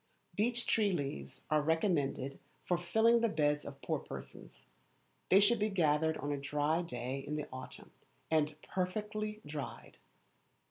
Beech 0.35 0.65
tree 0.65 0.91
leaves 0.91 1.43
are 1.51 1.61
recommended 1.61 2.39
for 2.65 2.75
filling 2.75 3.21
the 3.21 3.29
beds 3.29 3.65
of 3.65 3.83
poor 3.83 3.99
persons. 3.99 4.65
They 5.29 5.39
should 5.39 5.59
be 5.59 5.69
gathered 5.69 6.17
on 6.17 6.31
a 6.31 6.37
dry 6.41 6.81
day 6.81 7.19
in 7.19 7.35
the 7.35 7.47
autumn, 7.53 7.91
and 8.31 8.59
perfectly 8.63 9.41
dried. 9.45 9.99